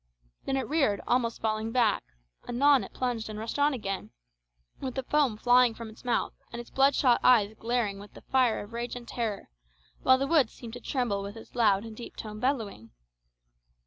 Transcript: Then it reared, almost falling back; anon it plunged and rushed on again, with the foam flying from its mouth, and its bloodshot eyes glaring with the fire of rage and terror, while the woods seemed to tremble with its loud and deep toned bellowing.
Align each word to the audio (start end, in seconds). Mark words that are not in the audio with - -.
Then 0.45 0.57
it 0.57 0.67
reared, 0.67 0.99
almost 1.07 1.41
falling 1.41 1.71
back; 1.71 2.01
anon 2.47 2.83
it 2.83 2.91
plunged 2.91 3.29
and 3.29 3.37
rushed 3.37 3.59
on 3.59 3.71
again, 3.71 4.09
with 4.79 4.95
the 4.95 5.03
foam 5.03 5.37
flying 5.37 5.75
from 5.75 5.91
its 5.91 6.03
mouth, 6.03 6.33
and 6.51 6.59
its 6.59 6.71
bloodshot 6.71 7.19
eyes 7.23 7.53
glaring 7.59 7.99
with 7.99 8.15
the 8.15 8.21
fire 8.23 8.63
of 8.63 8.73
rage 8.73 8.95
and 8.95 9.07
terror, 9.07 9.49
while 10.01 10.17
the 10.17 10.25
woods 10.25 10.53
seemed 10.53 10.73
to 10.73 10.79
tremble 10.81 11.21
with 11.21 11.37
its 11.37 11.53
loud 11.53 11.85
and 11.85 11.95
deep 11.95 12.15
toned 12.15 12.41
bellowing. 12.41 12.89